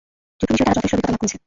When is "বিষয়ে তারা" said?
0.53-0.75